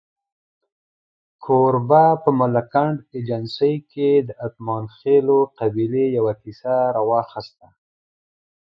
کوربه 1.43 2.05
په 2.23 2.29
ملکنډ 2.39 2.97
ایجنسۍ 3.15 3.73
کې 3.91 4.09
د 4.27 4.29
اتمانخېلو 4.47 5.37
قبیلې 5.59 6.05
یوه 6.17 6.33
کیسه 6.41 6.75
راواخسته. 6.95 7.67